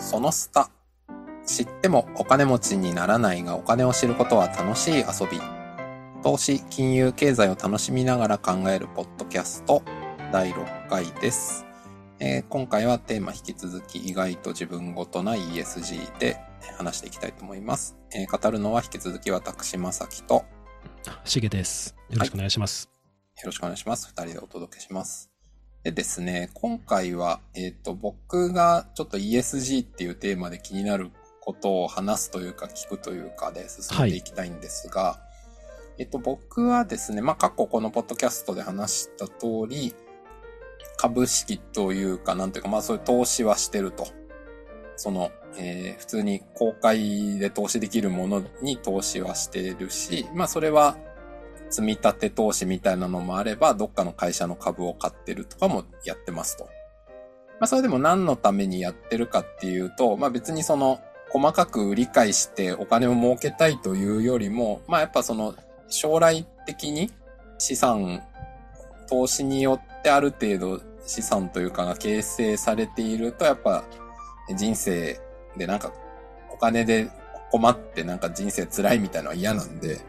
[0.00, 0.70] そのスタ。
[1.46, 5.40] 知ってもお金持ちにならないがお金を知ることは楽しい遊び。
[6.22, 9.82] 投資、金融、経済を楽しみながら考えるポッドキャスト
[10.32, 11.66] 第6回です。
[12.18, 16.38] えー今回はテーマ引き続き意外と自分ごとな ESG で
[16.76, 17.96] 話していきたいと思います。
[18.14, 20.44] えー語るのは引き続き私、まさきとよ
[21.24, 21.94] しげです。
[22.10, 22.90] よろしくお願いします。
[23.46, 24.08] ろしくお願いします。
[24.08, 25.29] 二人でお届けします。
[25.82, 35.20] でですね、今回は、えっ、と、僕がちょっと ESG っていうテーマで気になることを話すというか聞くというかで進めていきたいんですが、
[35.98, 39.94] えっと、僕はですね、まあ、過去このポッドキャストで話した通り、
[40.98, 44.06] 株式というか、なんていうか、まあそういう投資はしてると。
[44.96, 50.98] その、えー普通に公開で投資できるものに投資はしてるし、まあそれは
[51.70, 56.64] 積み立て投資みたいなのもあれば、どっかの会社の株を買ってるとかもやってますと。
[56.64, 56.70] ま
[57.64, 65.54] あそれでも何のためにやってるかっていうと、まあ別にその、細かく売り買いしてお金を儲けたいというよりも、まあやっぱその、
[65.88, 67.12] 将来的に
[67.58, 68.22] 資産、
[69.08, 73.84] 投資によってある程度資産というかが形成されていると、やっぱ
[74.56, 75.20] 人生
[75.56, 75.92] でなんか
[76.52, 77.10] お金で
[77.50, 80.00] 困ってなんか人生辛いみたいなのは嫌なんで、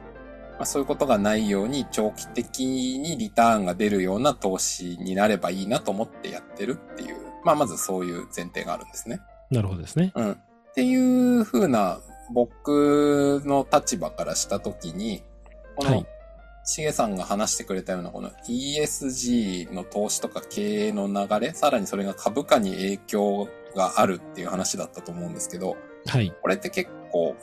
[0.62, 9.22] まあ、そういうことがないように長期的にリターンが出るような投資になればいいなと思ってやってるっていう、まあまずそういう前提があるんですね。
[9.50, 10.12] なるほどですね。
[10.14, 10.32] うん。
[10.34, 10.38] っ
[10.76, 12.00] ていう風な
[12.32, 15.23] 僕の立場からしたときに、
[15.78, 16.06] このはい、
[16.64, 26.32] しげさんが話してくれたようなこの ESG の投資とか経営の流れ、さらにそれが株価に影響があるっていう話だったと思うんですけど、はい。
[26.39, 27.36] これって結構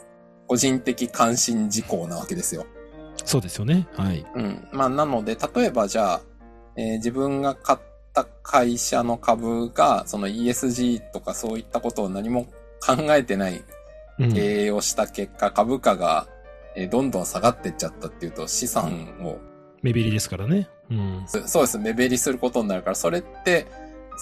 [0.46, 2.64] 個人的関心事項なわけですよ。
[3.24, 3.86] そうですよね。
[3.96, 4.24] はい。
[4.34, 4.68] うん。
[4.72, 6.20] まあ、なので、例えばじゃあ、
[6.76, 7.78] えー自分が買っ
[8.14, 12.44] た会社の株が、その ESG とかそういったことを何も
[12.80, 13.62] 考えてない
[14.18, 16.26] うん経営をした結果、株価が、
[16.76, 19.38] えーどんどん下がってっちゃったっていうと、資産を、
[19.82, 20.68] 目減りですからね。
[20.90, 21.24] うん。
[21.26, 23.66] そそうです、目減りすることになるから、それって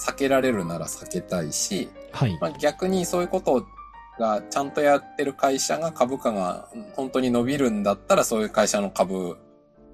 [0.05, 2.37] 避けられるなら避けたいし、はい。
[2.41, 3.65] まあ、逆にそういうこと
[4.19, 9.37] がちゃんとやってる会社が株価が本当に伸びるんだったらそういう会社の株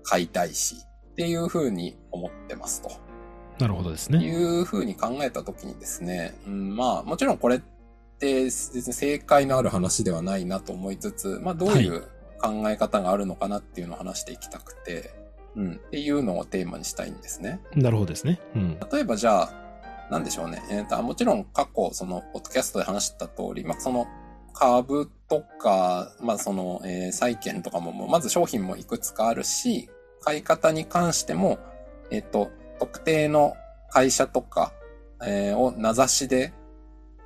[0.03, 0.75] 買いたいし
[1.11, 2.91] っていうふうに思ってますと
[3.59, 4.34] なるほどですいね。
[4.34, 7.59] うふうに考えたときにですね、うん、まあもちろんこれっ
[8.19, 12.01] て別に正解のある話ではないなと思いつつ、まあどういう
[12.41, 15.13] 考え方があるのかなっていうのを話していきたくて、
[15.55, 17.61] うん、っていうのをテーマにしたいんですね。
[17.75, 18.40] なるほどですね。
[18.55, 18.79] うん。
[18.91, 19.62] 例えばじゃあ、
[20.13, 20.63] なんでしょうね。
[20.69, 24.06] えーと、もちろん過去、その、ポッドキャストで話した通り、まあ、その、
[24.53, 29.90] 株とか、まあ、その、えー債券とかも、まず商品もいくつかあるし、
[30.22, 31.57] 買い方に関しても、
[32.12, 33.56] えっ、と、特定の
[33.90, 34.72] 会社とか、
[35.23, 36.53] えーを名指しで、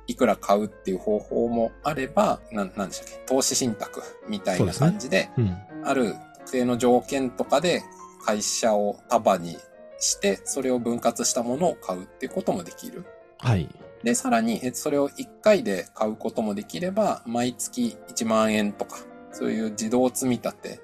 [0.06, 5.54] いくら買うっていう方法もあれば、なん、なんでしたっけ、投資信託みたいな感じで、うん。
[5.84, 7.82] ある特定の条件とかで
[8.24, 9.58] 会社を束に
[9.98, 13.04] して、それを分割したものを買うっていうこともできる。
[13.38, 13.68] はい。
[14.02, 18.98] で、さらに、えそれを1回で買うこともできれば、毎月1万円とか、
[19.32, 20.80] そういう自動積み立て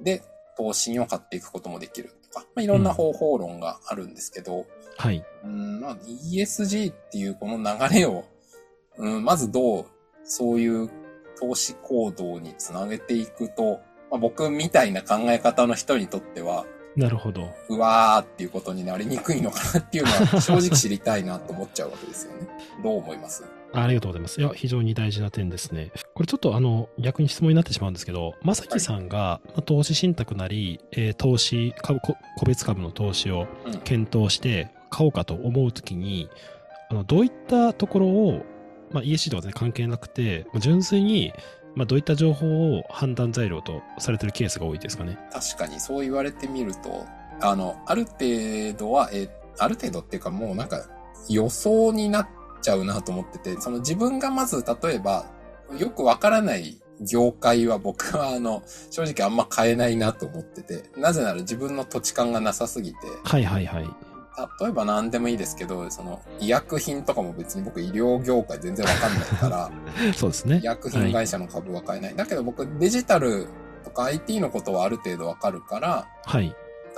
[0.00, 0.22] で
[0.56, 4.66] 投資を買っていくこともできるとか、まあ、いろんな方法論があるんですけど、
[4.96, 5.24] はい。
[5.44, 5.96] うん、まあ、
[6.32, 8.24] ESG っていうこの流れを、
[8.96, 9.86] うん、まずどう、
[10.24, 10.90] そういう
[11.38, 16.64] 投資行動につなげていくと、まあ、僕みたいな考え方の人にとっては、
[16.96, 17.52] なるほど。
[17.68, 22.48] うわーっていうことになりにくいのかなっていうのは正直知りたいなと思っちゃうわけですよね。
[22.82, 23.44] どう思います？
[23.72, 24.40] あありがとうございます。
[24.40, 25.90] いや、非常に大事な点ですね。
[26.14, 33.78] これちょっとあの、逆に質問になってしまうんですけど、まさきさんが、まあ投資信託なり、えー投資株、こ個別株の投資をうん。
[33.80, 36.28] 検討して買おうかと思うときに、
[36.88, 38.44] あの、どういったところを、
[38.92, 41.32] まあ、ESG とか全然関係なくて、まあ純粋に、
[41.74, 45.18] まあ、どういった情報を判断材料とされてるケースが多いですかね？
[45.32, 47.06] 確かにそう言われてみると、
[47.40, 50.84] あの、ある程度は、えーある程度っていうかもうなんか
[51.28, 52.28] 予想になっ
[52.60, 55.26] ちゃうなと思ってて、その自分がまず例えば、
[55.78, 63.88] よくわからない業界は僕はあの、正直あんま買えないなと思ってて、なぜなら自分の土地勘がなさすぎて、はいはいはい。
[64.60, 69.70] 例えば何でもいいですけど、その医薬品とかも別に僕医療業界全然わかんないから、
[70.14, 70.64] そうですね医。
[70.64, 72.16] 薬品会社の株は買えない。
[72.16, 73.48] だけど僕デジタル
[73.84, 76.54] とか IT のことはある程度わかるから、はい。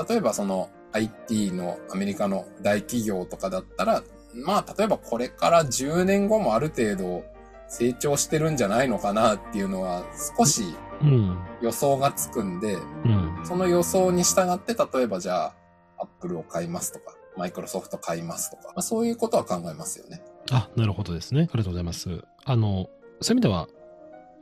[0.08, 4.02] 例えばその IT のアメリカの大企業とかだったら、
[4.34, 7.24] まあ例えばこれから10年後もある程度
[7.68, 10.04] 成長してるんじゃないのかなっていうのは
[10.36, 11.38] 少しうん。
[11.60, 12.74] 予想がつくんで、
[13.04, 13.40] うん。
[13.44, 15.54] その予想に従って例えばじゃあ
[15.98, 20.22] Apple を買いますとか、マイクロソフト買いますとか、まあ、そういうことは考えますよね。
[20.50, 21.42] あ、なるほどですね。
[21.42, 22.24] ありがとうございます。
[22.44, 22.88] あの、
[23.20, 23.68] そういう意味では、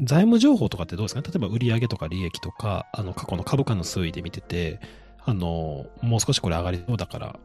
[0.01, 1.27] 財務情報とかってどうですかね？
[1.29, 4.81] 例えば売上とか利益とか、あの、過去の株価の推移で見てて、
[5.25, 7.37] あの、もう少しこれ上がりそうだから、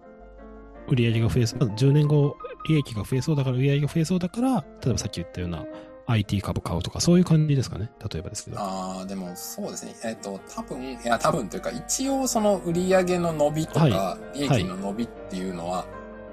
[0.88, 2.36] 売上が増えそう、10年後、
[2.68, 5.64] 利益が増えそうだから、売上が増えそうだから、例えばさっき言ったような
[6.10, 8.60] IT 株買うとか、そういう感じですかね例えばですけど。
[8.60, 9.96] ああ、でもそうですね。
[10.04, 15.86] えっ、と、多分、いや、多分というか、一応その売上の伸びとか、利益の伸びっていうのは、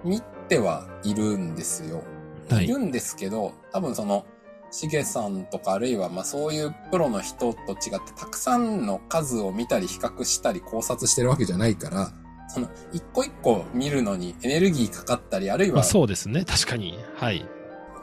[0.03, 2.03] 見てはいるんですよ。
[2.49, 2.65] はい。
[2.65, 4.25] いるんですけど、多分その、
[4.71, 12.13] しげさんとかあるいはまあそういうプロの人と違ってたくさんの数を見たり比較したり考察してるわけじゃないから、
[12.49, 16.45] その一個一個見るのにエネルギーかかったり、あるいは、そうですね。
[16.45, 16.99] 確かに。
[17.15, 17.47] はい。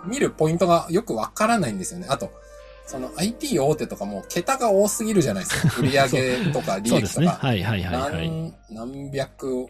[0.05, 2.07] 見るポイントがよくわからないんですよね。
[2.09, 2.31] あと、
[2.85, 5.79] その IT 大手とかも桁が多すぎるじゃないですか。
[5.81, 6.89] 売上とか利益とか。
[6.89, 7.27] そうですね。
[7.27, 9.67] はいはいはい、はい、何、何百、ん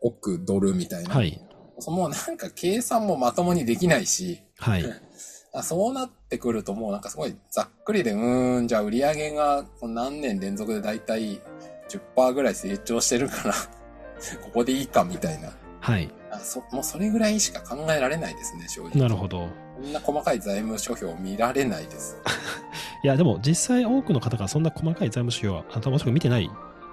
[0.00, 1.14] 億ドルみたいな。
[1.14, 1.40] はい。
[1.80, 4.42] そのなんか計算もまともにできないし。
[4.58, 4.84] はい。
[5.62, 11.40] そうなってくるともうなんかすごいざっくりで、うーん、じゃあ売上が何年連続でだいたい
[11.88, 13.54] 10%ぐらい成長してるから
[14.44, 15.50] ここでいいかみたいな。
[15.80, 16.10] はい。
[16.30, 19.00] あそもうそれぐらいしか考えられないですね、正直。
[19.00, 19.48] なるほど。
[19.80, 22.16] こんな細かい財務諸表見られないです。
[23.04, 26.50] いや、でも実際多くの方がそんな細かい財務諸表は頭しく見てない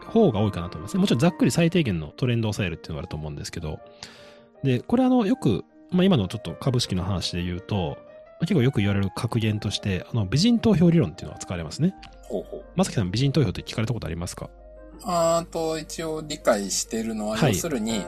[0.08, 1.02] 方が多いかなと思いますね。
[1.02, 3.80] もちろんざっくり最低限のトレンドを抑えるっていうのがあると思うんですけど。
[4.64, 7.98] で、これあの、よく、まあ今のちょっと株式の話で言うと、
[8.42, 11.96] 結構よく言われる格言として、あの、美人投票理論っていうのが使われますね。
[12.24, 12.64] ほうほう。
[12.76, 14.50] まさきさん、美人投票って聞かれたことありますか？
[15.04, 18.06] あと、一応理解しているのは、はい、要するに、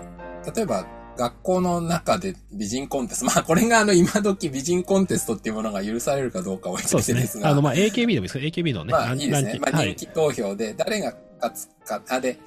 [0.56, 0.85] 例えば、
[1.17, 3.25] 学校の中で美人コンテスト。
[3.27, 7.49] まあ、これがあの、今時美人コンテストっていうものが許されるかどうかはそうですが。
[7.49, 8.91] あの、まあ、AKB でもいいです AKB のね。
[8.93, 9.59] まあ、いいですね。
[9.59, 12.37] まあ、人気投票で、誰が勝つか、あ、で、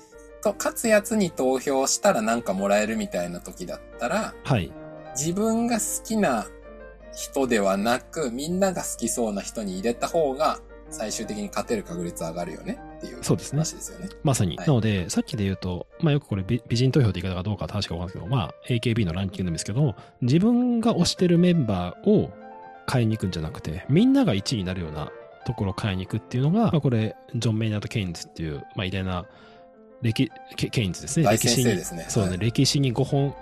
[0.43, 4.72] と、勝つやつに投票したらなんかもらえるみたいな時だったら、はい。
[5.17, 6.46] 自分が好きな
[7.12, 14.08] 人ではなく、みんなが好きそうな人に入れた方が、最終的に勝てる確率上がるよねっていう話ですよね。
[14.23, 14.58] まさに。
[14.58, 22.31] はい、なので、さっきで言うと、まあよくこれ美人投票って言い方がどうか正しくわかんないですけど、まあ AKB のランキングですけど、自分が推してるメンバーを
[22.87, 25.11] 買いに行くんじゃなくて、みんなが1位になるような
[25.47, 29.25] ところを買いに行くっていうのが、まあこれ、ジョン・メイナード・ケインズっていう、まあ偉大な
[30.03, 31.31] 歴、ケインズですね。
[31.31, 33.35] 歴史に、そうね、はい、歴史に5本、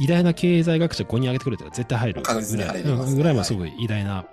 [0.00, 2.82] 偉大な経済学者5人挙げてくれたら絶対入るぐらい、
[3.14, 4.24] ぐらいはすごい偉大な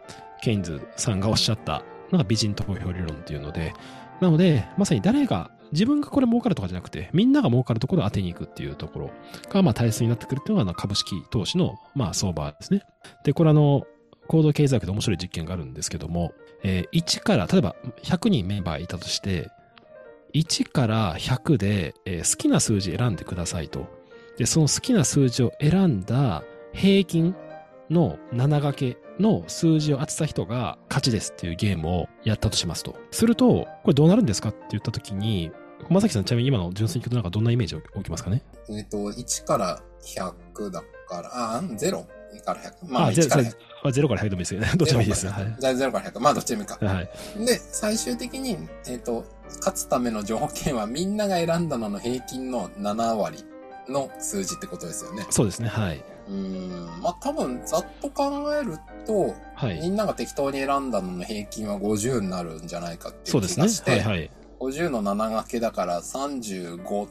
[0.42, 3.73] ケインズさんがおっしゃったのが美人投票理論っていうので、
[4.21, 9.11] なので、まさに誰が、自分がこれ儲かるとかじゃなくて、みんなが儲かるところを当てに行くっていうところ
[9.50, 12.83] が、まあ、大切になってくるっていうのが、株式投資の、まあ、相場ですね。
[13.23, 13.85] で、これあの、
[14.27, 16.33] 行動経済学で面白い実験があるんですけども、
[16.63, 19.50] えー、1から、例えば100人メンバーいたとして、
[20.33, 23.88] 1から100で、えー、好きな数字選んでくださいと。
[24.38, 27.35] で、その好きな数字を選んだ平均
[27.89, 32.95] の7掛けの数字を当てた人が勝ちですっていうゲームをやったとしますと。
[33.12, 35.51] すると、これどうなるんですかって言ったときに、
[35.88, 38.44] 駒崎さんちなみに今の純粋に聞くとなんかどんなイメージを置きますかね？
[38.69, 42.06] えっと、1から100だから、あ、0
[42.44, 42.74] から100。
[42.88, 43.56] まあ、1から100。
[43.83, 44.71] あ、0から100でもいいですよね。
[44.77, 45.27] どっちもいいです。
[45.27, 45.56] はい。
[45.60, 46.19] じゃあ0から100。
[46.19, 46.77] まあ、どっちでもいいか。
[46.86, 47.10] はい。
[47.45, 48.57] で、最終的に、
[48.88, 49.25] えっ、と、
[49.60, 53.44] 勝つための条件はみんなが選んだのの平均の7割
[53.88, 55.26] の数字ってことですよね。
[55.30, 55.69] そうですね。
[55.69, 56.04] はい。
[56.30, 57.02] うん。
[57.02, 63.98] まあ、多分、ざっと考えると、はい、みんなが適当に選んだのの平均は50になるんじゃないかっていう気がして、ね。
[64.02, 64.31] はいはい。
[64.59, 67.07] 50の7掛けだから35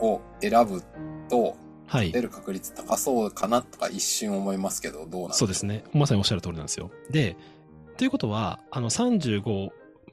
[0.00, 0.82] を選ぶ
[1.28, 1.56] と、
[1.88, 2.10] はい。
[2.10, 5.84] 出る確率高そうかなとか一瞬思いますけど、どうなんそうですね。
[5.92, 6.90] まさにおっしゃる通りなんですよ。
[7.10, 7.36] で、
[7.96, 9.70] ということは、あの35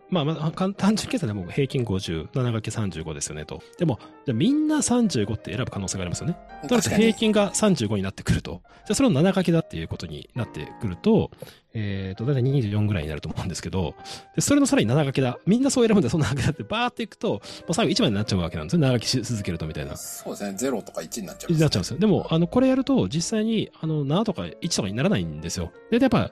[0.10, 3.62] まあ、まあ、単純計算でも平均50、7け35ですよねと。
[3.78, 6.38] でも、じゃみんな35って選ぶ可能性がありますよね。
[6.64, 8.62] だから平均が35になってくると。
[8.86, 11.32] じゃそれを7掛けだっていうことになってくると、
[11.74, 13.96] えっ、ー、と、だいたい24ぐらいになると思うんですけど、
[14.36, 15.40] でそれのさらに7掛けだ。
[15.46, 18.80] みんなそう選ぶんだ、その7掛けだってバーっていくと、もう最後1までになっちゃうわけなんですよ。
[18.80, 19.96] 7掛けし続けるとみたいな。
[19.98, 20.58] そうですね。
[20.58, 21.60] 0とか1になっちゃう、ね。
[21.60, 21.98] なっちゃうんですよ。
[21.98, 25.72] でも、あの、これやると、実際に、あの、7とか1とかにならないんですよ。
[25.90, 26.32] で、やっぱ、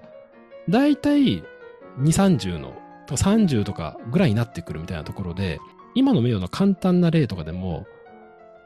[0.70, 1.44] だいたい2、
[2.00, 2.74] 30の
[3.18, 5.60] 30とかぐらいになってくるみたいなところで、
[5.96, 7.86] 今の名誉の簡単な例とかでも、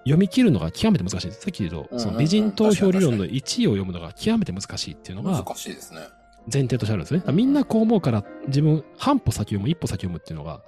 [0.03, 1.41] 読み切るのが極めて難しいです。
[1.41, 6.01] さっき言うと、その美人投票理論の1位を読むのが極めて難しいっていうのが、難しいですね。
[6.51, 7.23] 前提としてあるんですね。
[7.33, 10.61] みんなこう思うから、自分、半歩先読む、一歩先読むっていうのが、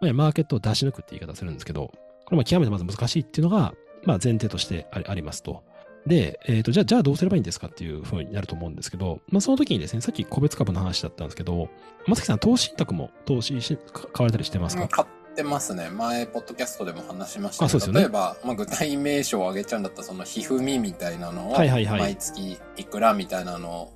[0.00, 1.92] まあ、マーケットを出し抜くって言い方するんですけど、
[2.24, 5.64] これも極めてまず難しいっていうのが、まあ前提としてありますと。
[6.06, 11.68] で、えっ、ー、と、じゃあ、じゃあどうすればいいんですかっていうふうになると思うんですけど、まあその時にですね、さっき個別株の話だったんですけど、
[12.06, 14.88] まさきさん、投資信託も投資し、買われたりしてますか？
[14.88, 15.90] 買っってますね。
[15.90, 23.92] 前、ポッドキャストでも話しましたあそうですよね例えば、まあ、具体名称を挙げちゃうんだったら、その、ひふみみたいなのを、はいはいはい毎月いくらみたいなの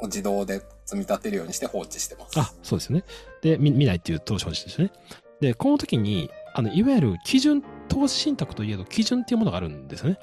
[0.00, 2.38] を自動で積み立てるようにして放置してます。
[2.38, 3.04] あ、そうですよね。
[3.42, 4.92] で、見見ないっていう投資方針ですね。
[5.40, 10.18] で、この時に、あの、いわゆる基準、投資信託といえど基準っていうものがあるんですよね。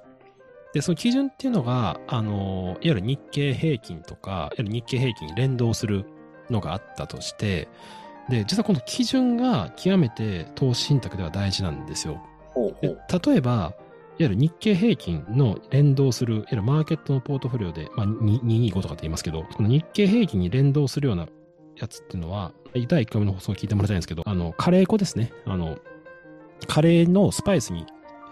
[0.75, 6.03] で、その基準っていうのが、あの、いわゆる日経平均とか、いわゆる日経平均に連動する
[6.49, 7.69] のがあったとして、
[8.27, 12.15] で、実はこの基準が極めて投資信託では大事なんですよ。
[12.15, 12.19] で
[12.53, 13.31] ほうほう。
[13.31, 13.71] 例えば、いわ
[14.17, 21.25] ゆる日経平均の連動する、いわゆるマーケットのポートフォリオで、まあ、に225とかって言いますけど、この日経平均に連動するような
[21.77, 25.31] やつっていうのは、第1回目の放送を聞いてもらいたいんですけど、あの、カレー粉ですね。
[25.45, 25.77] あの、
[26.67, 27.85] カレーのスパイスに、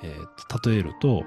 [0.04, 1.24] えー例えると、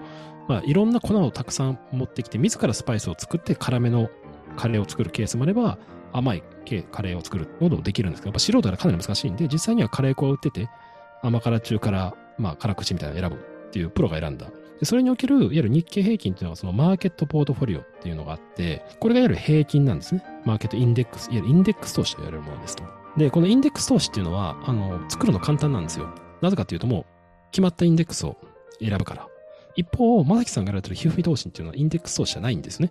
[0.48, 4.10] まあ、いろんな粉をたくさん持ってきて、自らスパイスを作って辛めの
[4.56, 5.78] カレーを作るケースもあれば、
[6.12, 10.68] 甘い系カレーを作ることもできるんですけど、やっぱ素人ならかなり難しいんで、実際にはカレー粉を売ってて、
[11.22, 14.46] 甘辛中辛、まあ辛口みたいなのを選ぶっていうプロが選んだ。
[14.78, 20.22] でそれにおける、いわゆる日経平均っていうのがそのマーケットポートフォリオっていうのがあって、これがいわゆる平均なんですね。
[20.44, 22.84] マーケットインデックス、いわゆるインデックス投資と言われるものですと。
[23.16, 26.08] で、このインデックス投資っていうのは、あの、作るの簡単なんですよ。
[26.42, 27.04] なぜかっていうともう、
[27.50, 28.36] 決まったインデックスを
[28.80, 29.28] 選ぶから。
[29.76, 32.90] 一方、まさきさんがやられてるひふみ投資っていうのはインデックス投資じゃないんですね。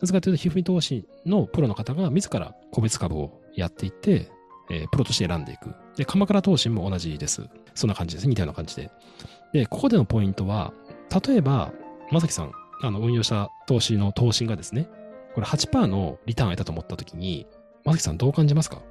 [0.00, 4.30] なぜかというと、ひふみ投資のプロの方が自ら個別株をやっていって、
[4.70, 5.74] えープロとして選んでいく。
[5.96, 7.48] で、鎌倉投資も同じです。
[7.74, 8.30] そんな感じですね。
[8.30, 8.90] 似たような感じで。
[9.52, 10.72] で、ここでのポイントは、
[11.26, 11.72] 例えば、
[12.10, 12.52] まさきさん、
[12.82, 14.88] あの、運用した投資の投信がですね、
[15.34, 17.46] これ8%のリターンを得たと思ったときに、
[17.84, 18.82] まさきさんどう感じますか？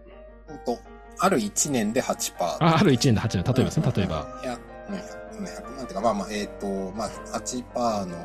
[0.47, 0.79] ほんと、
[1.19, 2.33] ある1年で8%。
[2.39, 4.41] あある1年で8年、例えばですね、例えば。。
[4.43, 4.57] いや、
[4.89, 4.95] うん、
[5.43, 8.15] 100万っていうか、まあまあ、えっ、と、まあ、8%の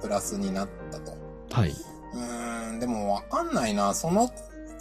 [0.00, 1.12] プラスになったと。
[1.50, 1.70] はい。
[1.70, 3.94] うーん、でもわかんないな。
[3.94, 4.30] その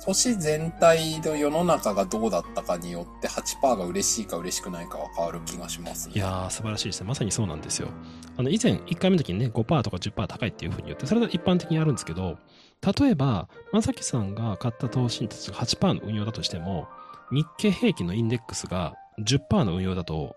[0.05, 6.15] 年全体の世の中がどうだったかによって8%が嬉しいか嬉しくないかは変わる気がしますね。
[6.15, 7.07] いやー、素晴らしいですね。
[7.07, 7.87] まさにそうなんですよ。
[8.37, 12.37] あの、以前、1回目の時にね、5%とか10%高いっていうふうに言って、それが一般的にあるんですけど、
[12.99, 16.87] 例えば、まさきさんが買った投資信託が8%の運用だとしても、
[17.31, 20.35] 日経平均のインデックスが10%の運用だと、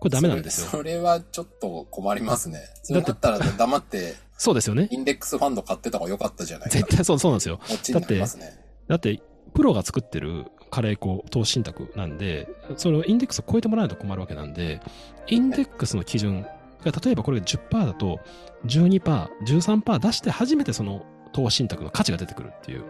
[0.00, 0.70] これダメなんですよ。
[0.70, 2.60] それはちょっと困りますね。
[2.82, 4.88] それだったら黙ってそうですよね。
[4.90, 6.74] インデックスファンド買ってた方が良かったじゃないか。
[6.74, 7.60] 絶対そう、そうなんですよ。
[7.70, 8.58] オチになりますね。
[8.88, 9.20] だって、
[9.52, 14.80] プロが作ってるカレー粉、投資信託なんで、それをインデックスを超えてもらわないと困るわけなんで、
[15.26, 18.18] インデックスの基準が、例えばこれが10%だと、
[18.64, 21.04] 12%、13%出して初めてその
[21.34, 22.84] 投資信託の価値が出てくるっていう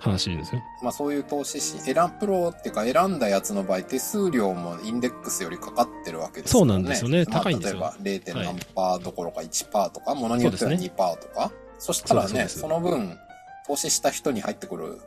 [0.00, 0.62] 話ですよ。
[0.82, 6.70] まあそういう投資し、選プロっていうか選んだやつの場合、手数料もインデックスよりかかってるわけですよね。
[6.70, 8.44] そうなんですよねまあ高いんですよ例えば 0.
[8.44, 11.52] 何パーどころか1%とか、ものによってはそうです2%とか。
[11.78, 13.18] そしたらね、その分、
[13.66, 15.00] 投資した人に入ってくる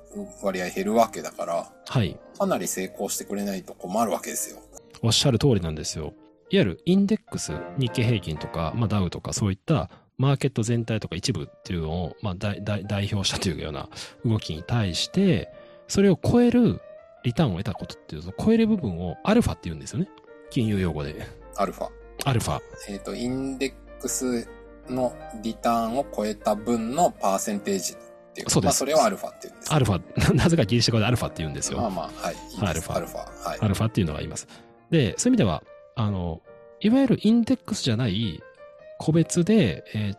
[0.43, 2.17] 割合減るわけだから、はい。
[2.37, 4.59] かなり成功してくれないと困るわけですよ。
[5.01, 6.13] おっしゃる通りなんですよ。
[6.51, 9.89] いわゆるインデックス、日経平均とか、まあ、ダウとかそういった
[10.19, 13.87] マーケット全体とか一部っていうのを、まあ、代表したというような
[14.25, 15.49] 動きに対して、
[15.87, 16.81] それを超える
[17.23, 20.09] リターンを得たことっていうと、超える部分をアルファって言うんですよね。
[20.49, 21.25] 金融用語で。
[21.55, 21.89] アルファ。
[22.25, 22.59] アルファ。
[22.89, 24.45] えっ、と、インデックス
[24.89, 27.95] のリターンを超えた分のパーセンテージっ
[28.33, 28.49] ていう。
[28.49, 29.73] そうですまあそれをアルファって言うんです。
[29.73, 30.35] アルファ。
[30.35, 31.79] なぜかギリシャ語でアルファって言うんですよ。
[31.79, 32.35] まあまあ、はい。
[32.35, 33.47] いいアルファアルファ。
[33.47, 33.59] はい。
[33.61, 34.47] アルファっていうのがいます。
[34.89, 35.63] で、そういう意味では、
[35.95, 36.41] あの、
[36.81, 38.41] いわゆるインデックスじゃない
[38.99, 40.17] 個別で、えー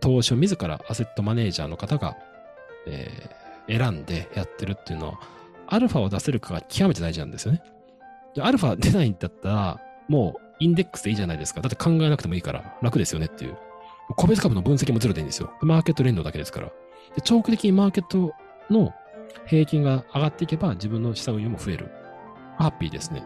[0.00, 2.16] 投資を自らアセットマネージャーの方が、
[2.86, 3.40] えー
[3.78, 5.20] 選んでやってるっていうのは、
[5.68, 7.62] アルファを出せるかが極めて大事なんですよね。
[8.38, 11.60] アルファ出ないんだったら、もうインデックスでいいじゃないですか。
[11.60, 13.56] だって考えなくてもいいから楽ですよねっていう。
[14.16, 15.52] 個別株の分析もゼロでいいんですよ。
[15.62, 16.66] マーケット連動だけですから。
[17.14, 18.32] で長期的にマーケット
[18.70, 18.92] の
[19.46, 21.90] 平均が上がっていけば自分の資産運用も増える。
[22.58, 23.24] ハッピーですね。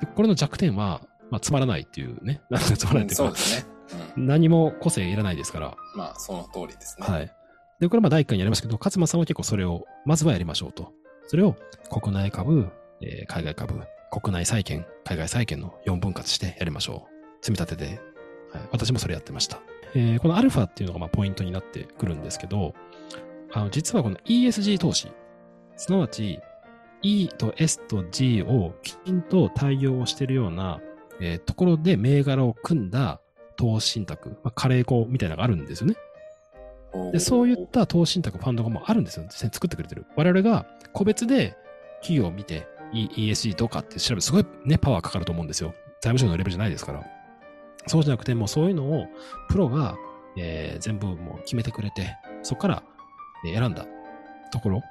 [0.00, 2.42] でこれの弱点は、まあ、つまらないっていうね。
[2.50, 3.75] なんかつまらないっていうか、うですね。
[4.16, 4.26] うん。
[4.26, 5.76] 何も個性いらないですから。
[5.94, 7.06] まあ、その通りですね。
[7.06, 7.32] はい。
[7.80, 10.92] で、これまあ第1回にやりましたけど、勝間さんは結構それを、まずはやりましょうと。
[11.26, 11.56] それを
[11.90, 17.44] 国内株、えー海外株、国内債券、海外債券の4分割してやりましょう。
[17.44, 18.00] 積み立てて。
[18.52, 19.60] はい、私もそれやってました。
[19.94, 22.74] えーこのアルファっていうのがまあポイントになってくるんですけど、
[23.52, 25.10] あの、実はこの ESG 投資、
[25.76, 26.40] すなわち
[27.02, 30.80] E と S と G をきちんと対応しているような、
[31.20, 33.20] えーところで銘柄を組んだ
[33.56, 35.96] 投資信託、まあ、カレー粉みたいなのがあるんですよね。
[37.12, 39.24] で、そういった投資信託ファンドがもうあるんですよ。
[39.24, 40.06] 実際に作ってくれてる。
[40.16, 41.56] 我々が個別で
[42.00, 45.74] 企業を見て、E- ESG どうかって調べるすごいね、パワーかかると思うんですよ。
[46.00, 47.04] 財務省のレベルじゃないですから。
[47.86, 49.06] そうじゃなくて、もうそういうのを
[49.48, 49.96] プロが、
[50.38, 52.82] えー全部もう決めてくれて、そこから、
[53.44, 53.86] えー選んだ
[54.52, 54.82] ところ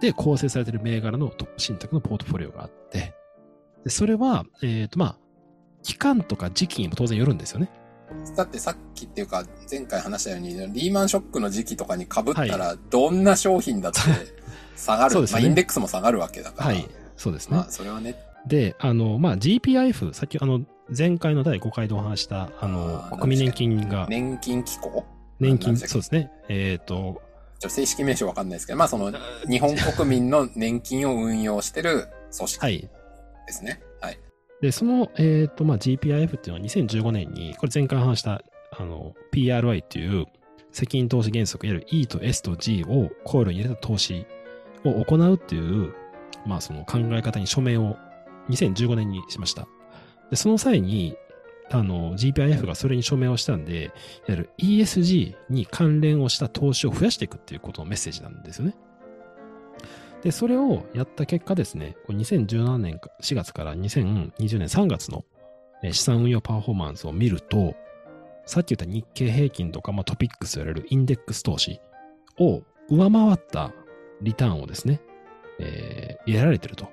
[0.00, 3.14] で構成されている銘柄のトップ信託のポートフォリオがあって、
[3.84, 5.16] でそれは、えっ、と、まあ、
[5.82, 7.68] 期間とか時期にも当然よるんですよね。
[8.36, 14.00] だってさっきっていうか、前回話したように、リーマンショックの時期とかに被ったら、どんな商品だって
[14.76, 15.10] 下がる。
[15.12, 16.66] そうですねまあ、インデックスも下がるわけだから。
[16.70, 16.88] はい。
[17.16, 17.56] そうですね。
[17.56, 20.60] まあ、それはね、で、あの、まあ、GPIF、さっき、あの、
[20.96, 25.04] 前回の第5回でお話した、あのあ、ー国民年金が、年金機構？
[25.40, 26.30] 年金、そうですね。
[26.48, 29.12] えっ、と、ちょっと正式名称わかんないですけど、まあその、
[29.48, 32.90] 日本国民の年金を運用してる組織はい。
[33.46, 33.70] ですね。
[33.70, 33.80] はい。
[34.64, 38.40] で、その、えっ、と、まあ、GPIF っていうのは2015年に、これ前回話した、
[38.70, 40.24] あの、PRI っていう
[40.72, 44.26] 責任投資原則、いわゆる E と S と G を考慮に入れた投資
[44.82, 45.92] を行うっていう、
[46.46, 47.98] まあ、その考え方に署名を
[48.48, 49.68] 2015年にしました。
[50.30, 51.14] で、その際に、
[51.70, 53.92] あの、GPIF がそれに署名をしたんで、いわ
[54.28, 58.74] ゆる ESG に関連をした投資を増やしていくっていうことのメッセージなんですよね。
[60.24, 65.24] で、それをやった結果ですね、これ2017年か4月から2020年3月の
[65.82, 67.74] えー資産運用パフォーマンスを見ると、
[68.46, 71.80] さっき言った日経平均とか、まあ、トピックスと言われるインデックス投資
[72.38, 73.72] を上回った
[74.22, 75.00] リターンをですね、
[75.58, 76.84] えー、得られてると。
[76.84, 76.90] ま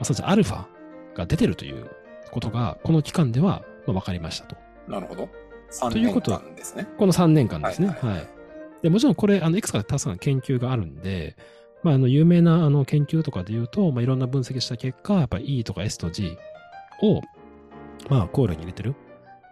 [0.00, 0.66] あ、そうですね、アルファ
[1.14, 1.90] が出てるという
[2.30, 4.56] ことが、この期間では、まあ、分かりましたと。
[4.86, 5.28] なるほど。
[5.72, 6.86] 3年ということは間ですね。
[6.96, 7.88] この3年間ですね。
[7.88, 8.40] はいいははいはい
[8.82, 11.36] でもちろんこれ、あの、いくつか多数の研究があるんで、
[11.82, 16.36] まあ、あの、有名なあの研究とかで言うと、まあ、いろんな分析した結果、やっぱり E とか S と G
[17.02, 17.20] を、
[18.08, 18.94] まあ、考慮に入れてる、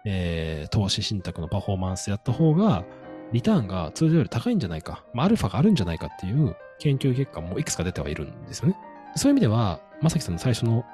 [0.05, 2.85] えー、投資信託のパフォーマンスやった方が、
[3.31, 8.77] リターンが通常より高いんじゃないか、まあ、アルファがあるんじゃないかっていう研究結果もいくつか出てはいるんですよね。
[9.15, 10.85] そういう意味では、まさきさんの最初の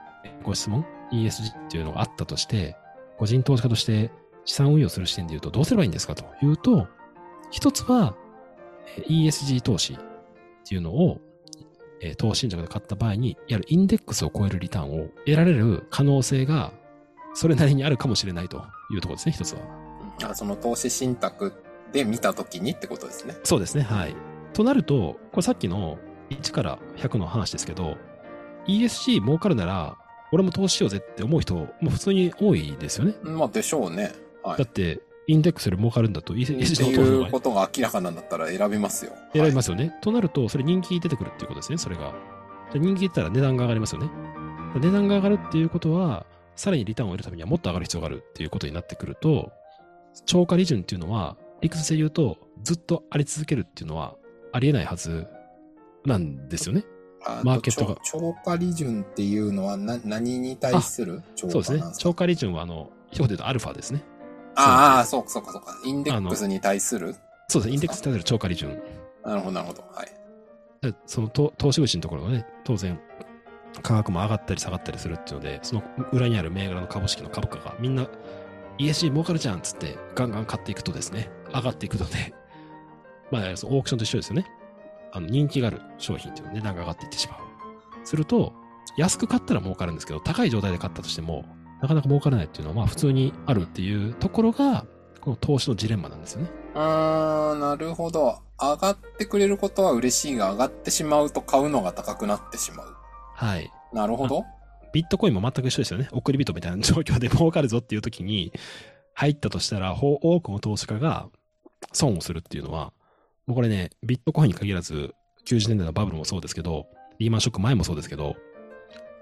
[0.44, 2.76] ご質問、ESG っていうのがあったとして、
[3.18, 4.12] 個人投資家として
[4.46, 6.88] 資産運用する視点で言うとどうすればいいんですかというと、
[7.52, 8.16] 一つは、
[9.08, 9.98] ESG 投資。
[10.66, 11.22] っていうのを、
[12.02, 16.74] えー投資信託で買った場合に、いわゆるインデックスを超えるリターンを得られる可能性が、
[17.34, 18.58] それなりにあるかもしれないと
[18.92, 19.62] いうところですね、一つは。
[19.62, 19.86] うん
[20.24, 21.52] あその投資信託
[21.92, 23.36] で見たときにってことですね。
[23.44, 24.16] そうですね、はい。
[24.54, 25.98] となると、これさっきの
[26.30, 27.98] 1から100の話ですけど、
[28.68, 29.98] ESG 儲かるなら、
[30.32, 33.16] 俺も投資しようぜって思う人、もう普通に多いですよね。
[33.24, 34.14] まあでしょうね。
[34.44, 34.58] はい。
[34.58, 39.14] だって、インデックスより儲かるんだと、って ESG の投資のいうことが明らかなんだったら選びますよ。
[39.34, 39.96] 選びますすよね。
[40.02, 42.14] となると、それ人気出てくるっていうことですね、それが。
[42.72, 44.10] で人気出たら値段が上がりますよね。
[44.76, 49.52] 値段が上がるっていうことは、さらにリターンを得るためにはもっと上がる必要があるっていうことになってくると、
[50.26, 54.16] 超過利潤っていうのは、理屈で言うと、ずっとあり続けるっていうのは
[54.52, 55.28] ありえないはず
[56.06, 56.86] なんですよね。
[57.26, 64.04] あマーケットが超超過利潤っていうのはな何に対する超過そうですね超過利潤は、あの、一言で言うとアルファですね。
[64.56, 65.78] ああ、そうかそうかそうか。
[65.84, 67.16] インデックスに対する
[67.48, 67.74] そうですね。
[67.74, 68.82] インデックスに対する超過利潤。
[69.24, 69.84] なるほど、なるほど。
[69.94, 70.12] はい。
[70.82, 73.00] でその投投資口のところがね、当然、
[73.82, 78.08] 価格も上がったり下がったりするっていうので、その裏にある銘柄の株式の株価がみんな
[78.78, 82.34] ESG 儲かるじゃんっつってガンガン買っていくとですね、上がっていくので、
[83.32, 84.46] まあ、オークションと一緒ですよね。
[85.12, 87.40] あの人気がある商品っていうのは値段が上がっていってしまう。
[88.06, 88.54] すると、
[88.98, 91.46] 安く買ったら儲かるんですけど、高い状態で買ったとしても、
[91.82, 94.86] なかなか儲からないっていうのは、まあ普通にあるっていうところが、
[95.22, 96.52] この投資のジレンマなんですよね。
[96.76, 98.40] うーん、なるほど。
[98.60, 102.96] 上がってくれることは嬉しいが、上がってしまうと買うのが高くなってしまう。
[103.34, 103.72] はい。
[103.94, 104.46] なるほど。
[104.94, 106.08] ビットコインも全く一緒ですよね。
[106.12, 108.54] 送り人みたいな状況で儲かるぞっていう時に
[109.14, 111.28] 入ったとしたら、ほ多くの投資家が
[111.92, 112.94] 損をするっていうのは、
[113.46, 115.14] もうこれね、ビットコインに限らず、
[115.46, 116.88] 90年代のバブルもそうですけど、
[117.20, 118.36] リーマンショック前もそうですけど、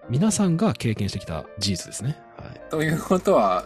[0.09, 2.17] 皆さんが経験してきた事実ですね。
[2.37, 2.61] はい。
[2.69, 3.65] ということは、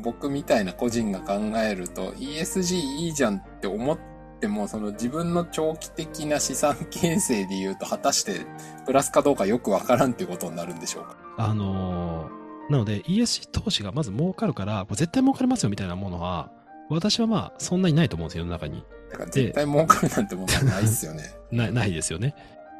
[0.00, 3.98] 僕みたいな個人が考えると、ESG いいじゃんって思っ
[4.40, 8.46] ても、その自分の長期的な資産形成で言うと、果たして
[8.86, 11.16] プラスかどうかよくわからんっていうことになるんでしょうか？
[11.38, 12.38] あのー
[12.70, 16.52] なので ESG 投資がまず儲かるから、絶対儲かりますよみたいなものは、
[16.90, 18.84] 私はまあそんなにないと思うんですよ、世の中に。
[19.10, 21.22] だから絶対儲かるなんてものはないっすよね。
[21.50, 22.34] なないですよね。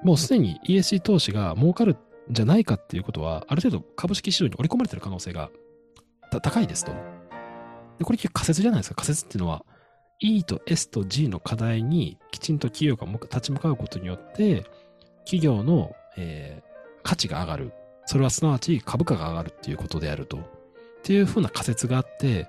[0.05, 1.97] もうすでに ESG 投資が儲かるん
[2.31, 5.51] じゃないかっていうことは、ある程度株式市場に織り込まれてる可能性が
[6.31, 6.93] た高いですと。
[7.99, 8.97] でこれ結構仮説じゃないですか。
[8.97, 9.65] 仮説っていうのは、
[10.21, 14.65] E と S と G の課題にきちんと企業が立ち向かうことによって、
[15.25, 16.69] 企業の、えー
[17.09, 17.73] 価値が上がる。
[18.05, 20.37] それはすなわち株価が上がるっていうことであると。
[20.37, 20.41] っ
[21.03, 22.49] ていうふうな仮説があって、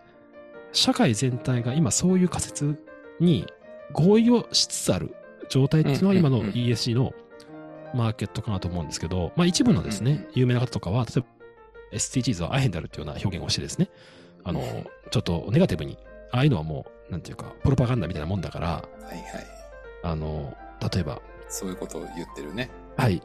[0.74, 2.84] 社会全体が今そういう仮説
[3.22, 3.48] に
[3.94, 5.16] 合意をしつつある
[5.50, 7.14] 状態っていうのは今の ESG の
[7.94, 11.26] マーケットかなと思うんですけど、まあ一部のですね有名な方とかは、例えば
[11.94, 13.90] SDGs はアヘンであるっていうような表現をしてですね、
[14.44, 15.98] あのうん、ちょっとネガティブに、
[16.32, 19.24] ああいうのはもう、なんていうか、プロパガンダみたいなもんだから、はいはい。
[20.04, 20.56] あの、
[20.94, 22.70] 例えば、そういうことを言ってるね。
[22.98, 23.22] はい。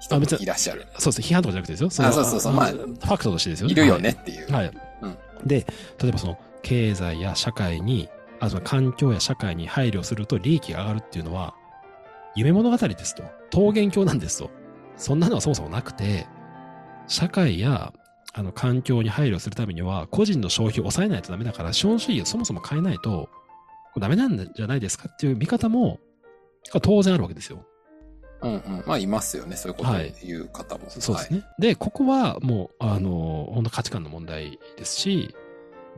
[0.00, 0.86] 人もいらっしゃる。
[0.98, 1.26] そうですね。
[1.28, 2.06] 批判とかじゃなくてですよ。
[2.06, 3.72] あそうそうそうまあファクトとしてですよね。
[3.72, 4.52] いるよねっていう。
[4.52, 4.72] はい。
[5.02, 5.66] うんで、
[6.02, 8.08] 例えばその経済や社会に、
[8.40, 11.54] あその環境や社会に配慮すると利益が上がるっていうのは、
[12.38, 13.24] 夢物語ですと。
[13.52, 14.50] 桃源郷なんですと。
[14.96, 16.28] そんなのはそもそもなくて、
[17.08, 17.92] 社会や
[18.32, 23.28] あの環境に配慮するためには、個人の消費を抑えないとダメだから、資本主義をそもそも変えないと、
[23.98, 25.98] ダメなんじゃないですかっていう見方も、
[26.82, 27.64] 当然あるわけですよ。
[28.42, 28.84] うんうん。
[28.86, 29.56] まあ、いますよね。
[29.56, 30.84] そういうことを言う方も。
[30.88, 31.42] そうですね。
[31.58, 35.34] で、ここはもう、あの、本当価値観の問題ですし、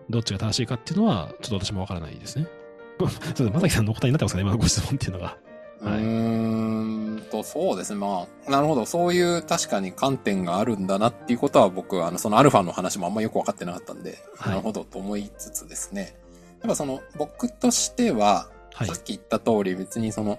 [0.09, 2.47] どっちが正しいかっていうのは、ちょっと私もわからないですね。
[3.01, 5.37] まさきさんのお答えになってますかね今のご質問っていうのが。
[5.83, 7.99] はい、うーんと、そうですね。
[7.99, 8.85] まあ、なるほど。
[8.87, 16.15] そういう確かに観点があるんだなっていうことは僕は、あの、そのアルファの話もあんまよくわかってなかったんで、はいなるほどと思いつつですね。
[16.61, 20.39] やっぱその、僕としては、はいさっき言った通り別にその、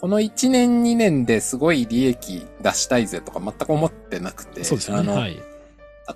[0.00, 5.12] この1年2年ですごい利益出したいぜとか全く思ってなくて、そうですよね。
[5.12, 5.38] あの、はい。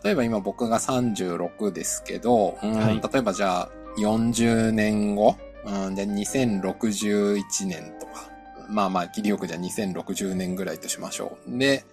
[0.02, 8.31] 例えば今僕が36ですけど、うんはい例えばじゃあ40年後、うん、で2061年とか、
[8.72, 11.58] まあまあ、切りよくじゃあ2060年ぐらいとしましょう。
[11.58, 11.84] で、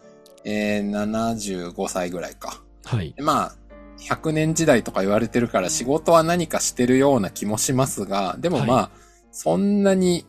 [0.43, 2.61] えー、75歳ぐらいか。
[2.85, 3.13] はい。
[3.15, 3.55] でまあ、
[3.99, 8.89] 100年時代とか言われてるから仕事は何かしてるような気もしますが、でもまあ、は
[9.31, 10.25] そんなに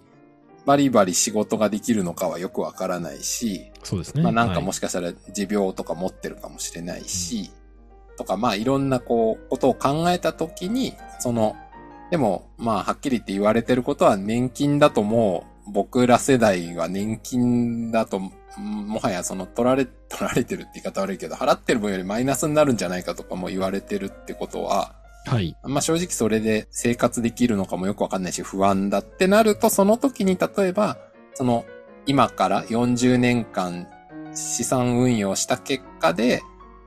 [0.67, 4.23] バリバリ仕事ができるのかはよくわからないし、そうですね。
[4.23, 7.51] まあなんかもはいしかしたら持病とか持ってるかもしれないし、
[8.17, 11.57] とかまあいろんなこう、ことを考えたときに、その、
[12.11, 24.95] でもまあはっきり言って言われてることは年金だともう僕ら世代は年金だとんもはやその取られ、 取られてるって言い方悪いけど払ってる分よりマイナスになるんじゃないかとかも言われてるってことは、
[25.27, 25.57] はい。
[25.63, 30.99] まあ正直それで生活できるのかもよくわかんないし不安だってなると、その時に例えば、
[31.35, 31.65] その
[32.07, 33.87] 今から40年間
[34.35, 36.43] 資産運用した結果で、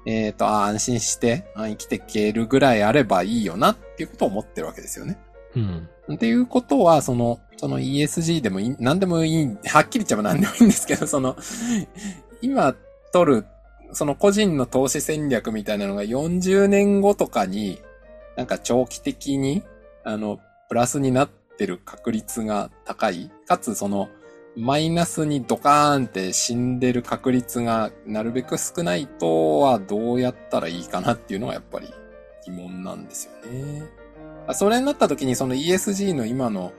[0.06, 5.18] えっ、と、あ安心してあ生きていけるぐらいあればいいよなっていうことを思ってるわけですよね。
[5.56, 5.90] うん。
[6.14, 11.38] っていうことは、その、その ESG でもいい、何でもいい、はっきり言っちゃえば何でもいいんですけど、その、
[12.42, 12.76] 今
[13.12, 13.46] 取る、
[13.94, 17.80] その個人の投資戦略みたいなのが40年後とかに、
[18.36, 19.64] なんか長期的に、
[20.04, 23.32] あの、プラスになってる確率が高い。
[23.48, 24.10] かつ、その、
[24.56, 31.92] マイナスにドカーンって死んでる確率がなるべく少ないとはどうやったらいいかなっていうのがやっぱり
[32.46, 33.84] 疑問なんですよね。
[34.54, 36.72] それになった時にその ESG の今の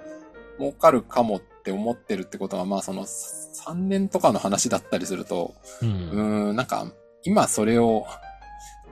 [0.58, 5.86] 儲かるかもって思ってるってことはまあその3年とかの話だったりすると、う。
[5.86, 6.86] うんーん、なんか
[7.24, 8.06] 今それを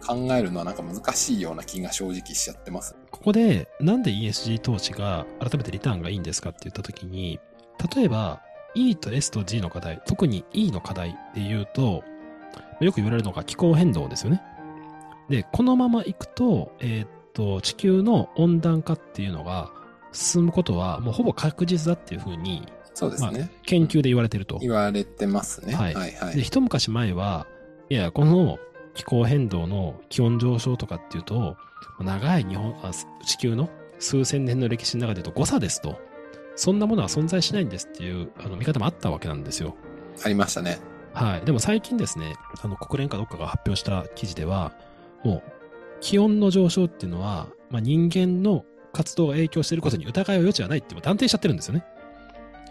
[0.05, 2.97] 考えるのはなんか難しいような気が正直しちゃってます。
[3.11, 7.39] ここで、なんで ESG 投資が改めてリターンがいいんですかって言ったときに、
[7.95, 8.43] 例えば、
[8.75, 12.03] E と S と G の課題、特に E の課題っていうと、
[12.81, 14.43] よく言われるのが気候変動ですよね。
[15.29, 19.71] で、このまま行くと、えーっと、地球の温暖化っていうのが
[20.13, 23.51] 進むことは、もうほぼ確実だっていうふうに、まあそうですね。
[23.65, 24.59] 研究で言われてると。
[24.59, 25.75] 言われてますね。
[25.75, 26.37] ははいいはい、はい。
[26.37, 27.47] で、一昔前は、
[27.89, 28.59] いや、この
[28.95, 31.57] 気候変動の気温上昇とかっていうと、
[32.01, 32.91] 長い日本、あ
[33.25, 35.99] 地球の数千年の歴史の中で言うと誤差ですと。
[36.55, 39.75] そんなものは存在しないんですっていうあの見方もあったわけなんですよ。
[40.23, 40.79] ありましたね。
[41.15, 41.41] はい。
[41.47, 44.73] でも最近ですね、あの国連かどっかが発表した記事では、
[45.25, 45.43] もう
[46.01, 51.85] 気温の上昇っていうのは、まあ、人間の活動が影響していることに疑いを余地はないって断定しちゃってるんですよね。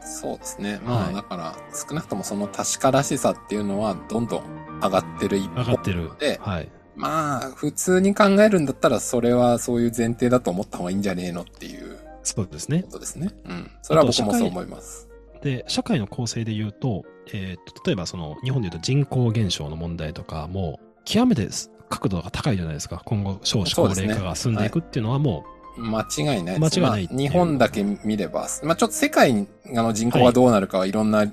[0.02, 0.80] そうですね。
[0.84, 4.44] まあ、はいだから少なくともその確からしさっていうのはどんどん
[4.82, 6.12] 上がってる一方上がってる。
[6.20, 6.70] で、はい。
[6.96, 12.94] まあ、普通に考えるんだったら、それはそういう前提だと思った方がいいんじゃねえのっていうそうですねこ。
[12.94, 13.30] とですね。
[13.46, 13.72] うん。
[13.82, 15.08] それは僕もそう思います。
[15.42, 17.04] で、社会の構成で言うと、
[17.34, 21.48] えーと、例えばその、日本で言うと人口減少の問題とかも、極めて
[21.90, 23.02] 角度が高いじゃないですか。
[23.06, 25.46] 今後、少子高齢化が進んでいくっていうのはも
[25.78, 26.80] 間違いないです。
[26.80, 31.32] 間違いないいうまあ日本だけ見れば、まあちょっと世界の人口がどうなるかはいろんな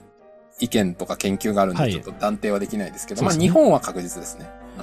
[0.61, 4.49] 意見とか研究があるんで、はいちょっと断定はできないですけど、まあそうですね日本は確実ですね。
[4.79, 4.83] う、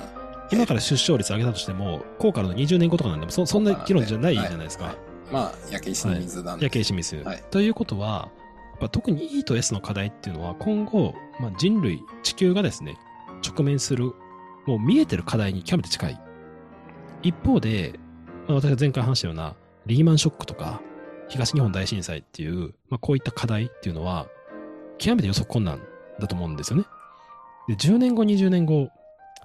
[0.52, 4.86] 今から出生率上げたとしても、効果の20年後とかなんでも、そそんな議論じゃないじゃないですか。
[4.86, 4.96] はい
[5.32, 6.66] まあ、焼け石に水なんで。
[6.66, 7.18] やけ石ミス。
[7.18, 8.30] はいということは、
[8.72, 12.98] やっぱ特に E と S の課題っていうのは、今後、まあ、人類、地球がですね、
[13.46, 14.14] 直面する、
[14.66, 16.22] もう見えてる課題に極めて近い。
[17.24, 18.00] 一方で、
[18.48, 19.56] まあ、私が前回話したような、
[19.86, 20.82] リーマンショックとか、
[21.28, 24.28] 東日本大震災っていう、まあ、こういった課題っていうのは、
[24.98, 25.82] 極めて予測困難
[26.20, 26.86] だと思うんですよね。
[27.68, 28.90] で、10年後、20年後、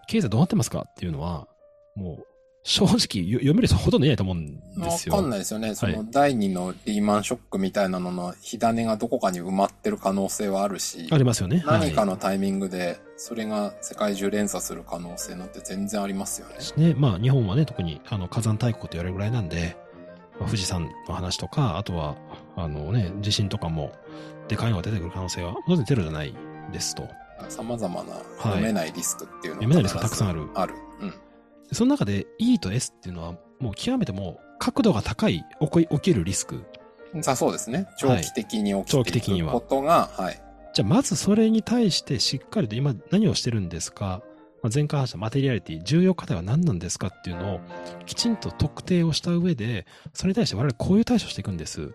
[0.06, 1.46] 経済どうなってますかっていうのは、
[1.94, 2.26] もう、
[2.62, 5.14] 正直よ読める人ほとんどいないと思うんわですよ。
[5.14, 5.75] かんないですよね。
[5.75, 11.62] そはいの第二のリーマンショックみたいなのの火種がどこかに埋まってる可能性はあるし、ありますよね。
[11.66, 16.88] 何かはいのタイミングでそれが世界中連鎖する可能性なんて全然ありますよね。
[16.88, 19.77] ね、まあ日本はね、特にあの火山大国と言われるぐらいなんで、
[20.38, 22.16] まあ富士山の話とか、あとは、
[22.57, 23.92] あのね、地震とかも、
[24.49, 26.35] でかいのが出てくる可能性は、当然ゼロじゃない
[26.73, 27.09] ですと。
[27.49, 30.75] 様々な読めないリスクっていうの読めないリスクがたくさんあるある。
[31.70, 31.76] うん。
[31.76, 36.64] その中で E と S っていうのは、もう極めてもう角度が高い起きるリスク。
[37.22, 37.88] さあそうですね。
[37.98, 40.40] 長期的に起長き期的にはていくことが、はい。
[40.72, 44.22] じゃあまずそれに対してしっかりと今何をしてるんですか、
[44.62, 47.61] まあ、前回話したマテリアリティ、重要課題は何なんですかっていうのを
[48.06, 51.92] きちんと特定をした上で、それに対して我々こういう対処していくんです。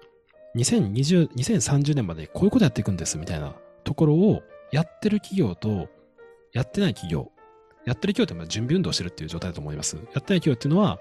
[0.56, 5.88] 2020、2030年までこういうことやっていくんですみたいなところをやってる企業と
[6.52, 7.32] やってない企業。
[7.86, 9.96] やってる企業ってまあ準備運動してるっていう状態だと思います。
[9.96, 11.00] やってない企業っていうのは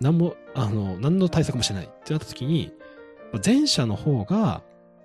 [0.00, 2.72] 何も、あの、何の対策もしてないってなった時に、
[3.44, 4.62] 前者の方が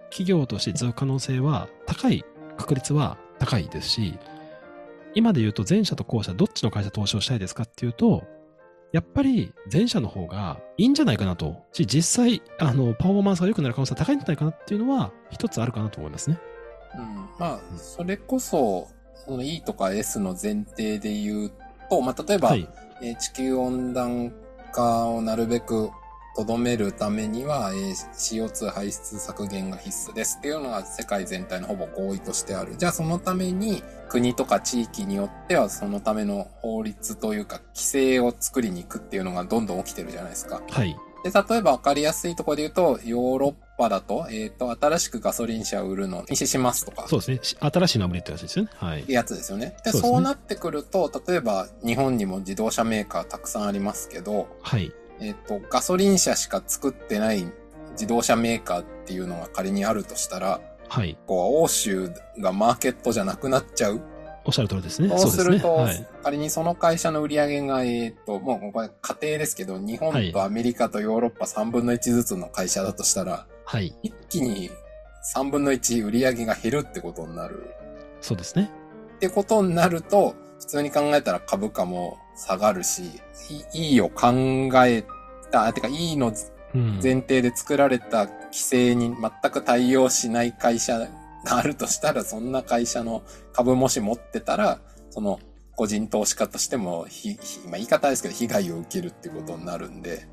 [0.10, 2.24] 企業として持続可能性は高い
[2.58, 4.18] 確率は高いですし、
[5.14, 8.24] 今で言うと前者と後者どっちの会社投資をしたいですかっていうと、
[8.92, 11.66] やっぱり前者の方がいいんじゃないかなと。
[11.72, 16.38] し、実際、あの、パフォーマンスが良くなる可能性が高いんじゃないかなっていうのは、一つあるかなと思いますね。
[16.96, 18.90] うん、まあ、それこそ、
[19.26, 21.52] その E とか S の前提で言う
[21.90, 22.68] と、まあ、例えば、はい。
[23.02, 24.32] えー地球温暖
[24.72, 25.90] 化をなるべく
[26.36, 32.76] とどめるためには、えー CO2 排出削減が必須ですっていうのが世界全体のほぼ合意としてある。
[32.78, 40.62] じゃあそのために国とか地域によってはそのための法律というか規制を作りに行くっていうのがどんどん起きてるじゃないですか。
[40.70, 40.96] はい。
[41.24, 47.08] で、例えば分かりやすいところで言うと、ヨーロッパだと、えっ、と、新しくガソリン車を売るのを禁止しますとか。
[47.08, 47.40] そうですね。
[47.42, 48.72] し新しいのは無理ってやつですよね。
[48.76, 49.06] はい。
[49.08, 49.76] やつですよね。
[49.84, 54.92] で、そうねそうなってくると、例えば日本にも自動車メーカーたくさんありますけど、はい。
[55.20, 57.46] えっ、と、ガソリン車しか作ってない
[57.92, 61.18] 自動車メーカーっていうのが仮にあるとしたら、はい。
[61.28, 64.02] こう、欧州がマーケットじゃなくなっちゃう。
[64.44, 65.10] おっしゃる通りですね。
[65.18, 66.08] そうすると、そうですね。
[66.24, 73.46] 仮にその会社の売り上げが、えっ、と、もうこれ家庭ですけど、日本とアメリカとヨーロッパ3分の1ずつの会社だとしたら、はい。
[73.66, 73.96] はい。
[74.04, 74.72] 一気に
[75.36, 77.70] 3分の1売り上げが減るってことになる。
[78.20, 78.72] そうですね。
[79.16, 83.04] ってことになると、普通に考えたら株価も下がるし、
[83.74, 84.32] いいいを考
[84.86, 85.04] え
[85.52, 86.34] た、あてか、いいの
[86.74, 87.00] うん。
[87.04, 91.08] 前提で作られた規制に全く対応しない会社
[91.46, 93.24] があるとしたら、そんな会社の
[93.54, 95.40] 株もし持ってたら、その
[95.76, 100.28] 個人投資家としても、ひ、まあ、言い方ですけど、被害を受けるってことになるんで、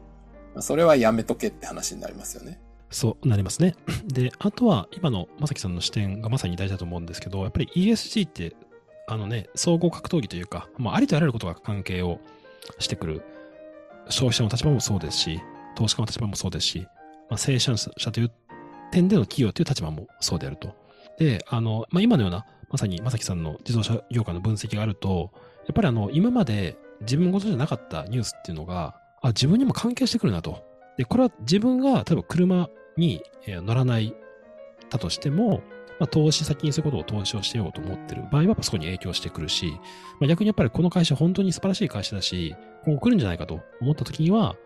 [0.61, 2.61] それはやめとけって話になりますよね。
[2.91, 3.75] そうなりますね。
[4.07, 8.57] で、あとは今のまさきさんの視点がまさに大事だと思うんですけど、やっぱり ESG って、
[9.07, 12.21] あのね、総合格闘技というか、まあ、ありとあらゆることが関係を
[12.79, 13.23] してくる、
[14.09, 15.41] 消費者の立場もそうですし、
[15.77, 16.87] 投資家の立場もそうですし、
[17.31, 18.31] まあ、生産者という
[18.91, 20.75] 点での企業という立場もそうであると。
[21.19, 25.31] で、あの、まあ、今のような、まさにまさきさんの自動車業界の分析があると、
[25.67, 30.65] やっぱりあの、今まで自分事じゃなかったニュースっていうのが、あ、自分にも関係してくるなと。
[30.97, 34.15] で、これは自分が、例えば車に乗らない
[34.91, 35.63] だとしても、
[35.99, 39.73] まあ、投資先にそういうことを投資をしてようと思ってる場合は、そこに影響してくるし、
[40.21, 42.55] まあ、逆にやっぱりこの会社本当に素晴らしい会社だし、
[42.85, 44.57] 今後来るんじゃないかと思った時には、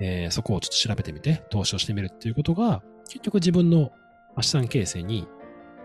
[0.00, 3.90] えーそこをちょっと調べてみて、投資をしてみるっていうことが、結局自分の
[4.40, 5.26] 資産形成に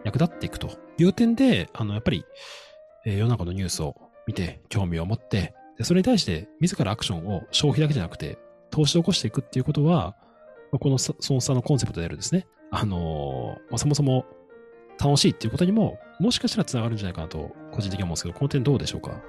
[0.04, 0.70] 役立っていくと。
[0.98, 2.26] いう点で、あの、やっぱり、
[3.06, 3.96] えー世の中のニュースを
[4.28, 8.38] 見て、興味を持って、でそれに対して自らアクションを消費だけじゃなくて、
[8.70, 10.16] 投資を起こしていくっていうことは、
[10.72, 14.26] このそその差のコンセプトであるですね、あのーまあ、そもそも
[15.00, 19.20] 楽しいっていうことにも、もしかしたら繋がるんじゃないかなと、個人的に思うんですけど、この点どうでしょうか？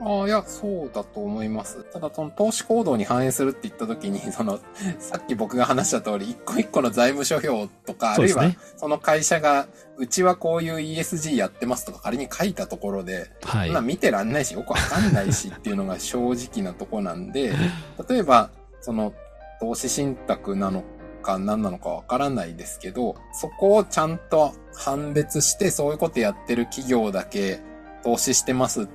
[0.00, 1.84] ああ、いや、そうだと思います。
[1.92, 4.58] ただ、その投資行動に反映するって言ったときに、 その、
[4.98, 13.82] さっき僕が話した通り、一個一個の財務諸表とか、あるいはその会社が、うちはこういう ESG やってますとか仮に書いたところで、はい。
[13.82, 17.52] 見てらんないし、よくわかんないしっていうのが正直なとこなんで、
[18.08, 19.12] 例えば、その、
[19.60, 20.82] 投資信託なの
[21.20, 27.60] か何なのかわからないですけど、そこをちゃんと判別して、そういうことやってる企業だけ
[28.02, 28.88] 投資してます。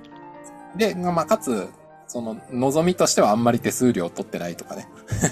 [0.78, 1.68] で、まあ、かつ、
[2.08, 4.88] その、望みとしてはあんまり手数料取ってないとかね。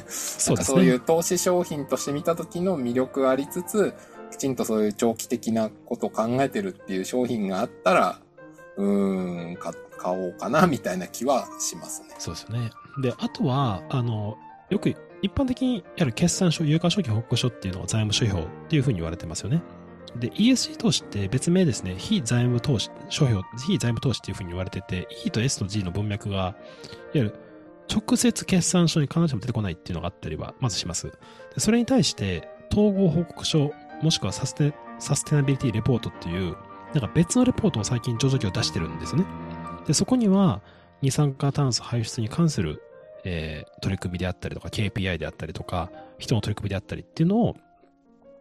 [0.07, 0.75] そうですね。
[0.77, 3.93] そういう投資商品として見た時の魅力ありつつ、
[4.31, 8.19] きちんとそういう長期的なことを考えてるっていう商品があったら、
[8.77, 12.15] うーん、か買おうかな、みたいな気はしますね。
[12.17, 12.71] そうですよね。
[13.01, 14.37] で、あとは、あの、
[14.69, 14.89] よく
[15.21, 19.61] 一般的にやる決算書、有価証券報告書っていうのは財務諸表っていうふうに言われてますよね。
[20.15, 26.55] で、ESG 投資って別名ですね、非財務投資、諸表、非財務投資っていうふうに言われてて、E と S と G の文脈が、いわ
[27.13, 27.35] ゆる
[27.91, 31.07] 直接決算書に必ずしも出てこないっていうのがあったりは、まずします。
[31.07, 33.71] でそれに対して、統合報告書、
[34.01, 36.55] もしくはサステサステナビリティレポートっていう、
[36.93, 39.25] なんか別のレポートを最近上場企業出してるんですよね。
[39.87, 40.61] で、そこには、
[41.01, 42.81] 二酸化炭素排出に関する、
[43.25, 47.55] えー取り組みであったりとか、KPI であったりとか、人の取り組みであったりっていうのを、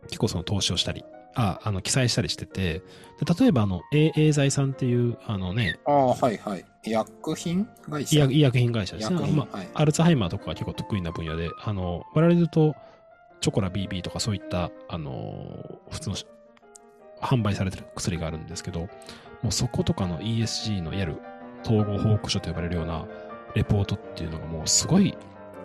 [0.05, 1.05] 結構その投資をしたり、
[1.35, 2.83] あ、あの、記載したりしてて、
[3.25, 6.65] で例えばあの、エーザイさんっていう、あのね、ああ、はいはい。
[6.85, 8.17] 薬品会社？
[8.17, 9.33] 医薬医薬品会社ですね。
[9.33, 9.69] まあはい。
[9.75, 12.75] アルツハイマーとかが結構得意な分野で、あの、我々で言うと、
[13.41, 16.27] チョコラ BB とかそういった、あの、普通のし
[17.21, 18.89] 販売されてる薬があるんですけど、も
[19.49, 21.21] うそことかの ESG のいわゆる
[21.65, 23.07] 統合報告書と呼ばれるような
[23.55, 25.17] レポートっていうのがもうすごい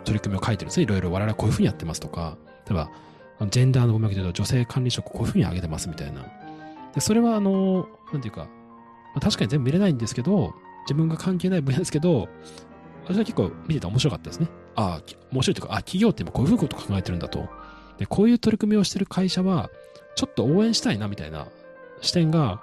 [0.04, 0.84] 取り組みを書いてるんですね。
[0.84, 2.90] いろいろ我々はこういうふうにやってますとか、例えば、
[3.46, 6.26] ジェンダーの文脈で言うと女性管理職こういうふうに上げてますみたいな。
[6.94, 8.48] で、それはあの、なんていうか、ま
[9.16, 12.28] あ、確かに全部見れないんですけど、自分が関係ない分野ですけど、
[13.04, 14.48] 私は結構見てて面白かったですね。
[14.74, 17.48] ああ、面白いというか、あ企業って今こういうふうなこと考えてるんだと。
[17.98, 19.70] で、こういう取り組みをしてる会社は、
[20.14, 21.46] ちょっと応援したいなみたいな
[22.00, 22.60] 視点が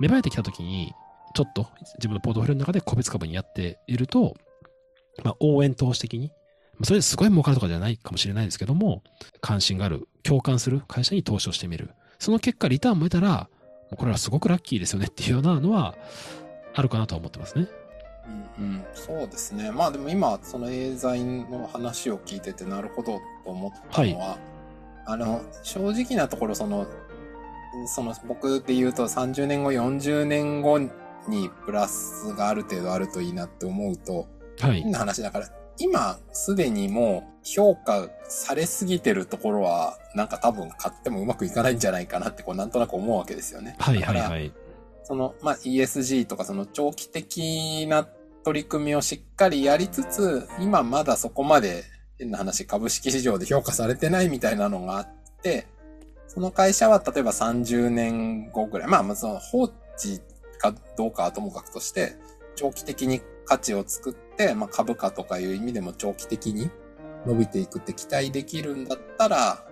[0.00, 0.92] 芽生えてきたときに、
[1.34, 4.34] ちょっと自分のポートフォリオの中で個別株にやっていると、
[5.22, 6.28] まあ、応援投資的に、
[6.74, 9.02] まあそれですごい儲かるとかじゃないかもしれないですけども、
[9.40, 11.90] 関心がある、共感する会社に投資をしてみる。
[12.18, 13.48] その結果、リターンも得たら、
[13.96, 15.94] これはすごくラッキーですよねっていうようなのは、
[16.74, 17.68] あるかなとは思ってますね。
[18.58, 19.70] うんうん、そうですね。
[19.70, 24.38] まあでも今、そのエーザインの話を聞いてて、なるほどと思ったのは、
[25.06, 26.86] あの、正直なところ、その、
[27.86, 30.78] その僕で言うと30年後、40年後
[31.28, 34.26] にプラスがある程度あるといいなって思うと、
[34.60, 34.92] はい変。
[34.92, 43.76] な話だから、今すでにもう評価されすぎてるところは、なんか多分買ってもうまくいかないんじゃないかなって、こうなんとなく思うわけですよね。
[43.78, 44.52] はいはいはい。
[45.02, 48.08] その、まあ、ESG とかその長期的な
[48.44, 51.84] 取り組みをしっかりやりつつ、今まだそこまで
[52.18, 55.08] 変な話株式市場で評価されてないみたいなのがあっ
[55.42, 55.66] て、
[56.28, 59.74] その会社は例えば30年後ぐらい、まあ、まあその放置
[60.58, 62.16] かどうかはともかくとして、
[62.56, 66.70] 長期的に価値を作って、まあ、株価とかいう意味でも長期的に
[67.26, 69.66] 伸びていくって期待できるんだったら、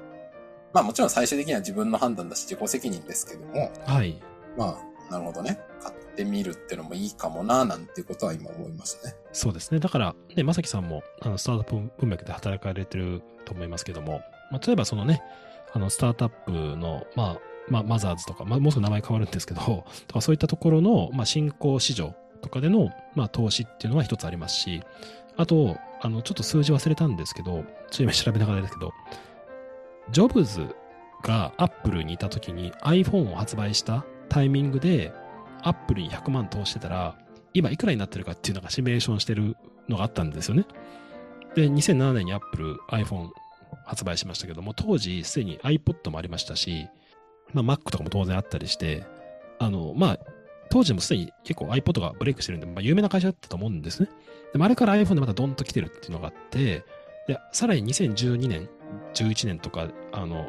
[0.72, 4.20] まあもちろん最終的には自分の判断だし自己責任ですけども、はい。
[4.56, 4.78] ま
[5.10, 5.60] あ、なるほどね。
[5.82, 9.14] 買ってみるってのもいいかもな、なんていうことは今思いましたね。
[9.32, 9.80] そうですね。
[9.80, 15.22] だから、ね、まさきさんも、あの、スタートアップ文脈で働かれてると思いますけども、まあ、例えばそのね、
[15.72, 24.82] あの、スタートアップの、まあ、まあ、マザーズとか、まあ、もうすぐ名前変わるんですけど、とかそういったところの、まあ、新興市場とかでの、まあ、投資っていうのは一つありますし、
[25.36, 27.64] あと、あの、ちょっと数字忘れたんですけど、ちょっ
[27.96, 28.92] と今調べながらですけど、
[30.10, 30.74] ジョブズ
[31.22, 35.12] がアップルにいた時に iPhone を発売したタイミングで、
[35.62, 37.16] アップルに100万投してたら、
[37.54, 39.56] 今いくらになってるかっていうのがシミュレーションしてる
[39.88, 40.66] のがあったんですよね。
[41.54, 43.28] で、2007年に Apple iPhone
[43.84, 46.88] 発売しましたけども、当時すでに iPod もありましたし、
[47.52, 49.04] まあ Mac とかも当然あったりして、
[49.58, 50.18] あの、まあ、
[50.72, 54.08] 当時もすでに結構 iPod がブレイクしてるんで、まあ有名な会社だったと思うんですね。
[54.54, 56.82] でもあれから iPhone でまたドンと来てるっていうのがあって、
[57.28, 58.70] で、さらに2012年、
[59.12, 60.48] 11年とか、あの、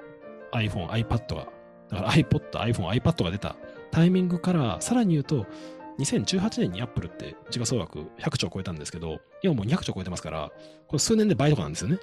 [0.53, 1.47] iPhone、iPad が、
[1.89, 3.57] だから iPod、iPhone、iPad が出た
[3.91, 5.45] タイミングから、さらに言うと、
[5.99, 10.51] 2018年に Apple って時価総額100兆超えたんですけど、今もう200兆超えてますから、
[10.87, 11.99] これ数年で倍とかなんですよね。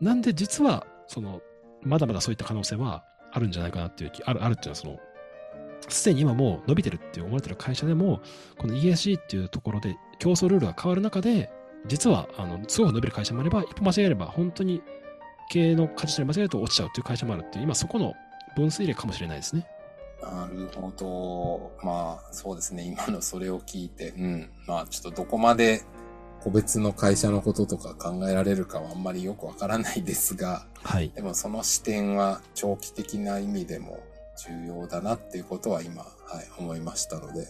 [0.00, 1.40] なんで実は、その、
[1.82, 4.98] まだまだそういった可能性はあるんじゃないかなっていう、ある、あるっていうのはその、
[5.88, 8.20] すでに今もう伸びてるって思われてる会社でも、
[8.58, 11.50] この ESG っていうところで競争ルールが変わる中で、
[11.86, 14.82] 実は、あの、すごく伸びる会社もあれば、一歩間違えれば、本当に
[15.50, 18.14] 経営の価値で間違えると落ちちゃうっていう会社もあるっていう、今そこの
[18.56, 19.66] 分水嶺かもしれないですね。
[20.20, 21.86] なるほど。
[21.86, 22.82] まあ、そうですね。
[22.82, 24.50] 今のそれを聞いて、うん。
[24.66, 25.82] まあ、ちょっとどこまで
[26.40, 31.10] 個別の会社のこととか考えられるかはあんまりよくわからないですが、はい。
[31.14, 34.00] でもその視点は長期的な意味でも
[34.46, 37.46] 重要だなっていうことは今、はい、思いましたので。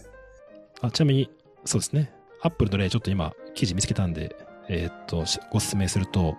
[0.81, 1.29] あちなみに、
[1.65, 2.11] そうですね。
[2.41, 4.35] アップルの例、ちょっと今、記事見つけたんで、
[4.67, 6.35] えーっと、しご説明すると、